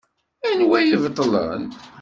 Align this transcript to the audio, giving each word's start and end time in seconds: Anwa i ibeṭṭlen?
Anwa 0.49 0.77
i 0.81 0.85
ibeṭṭlen? 0.95 1.63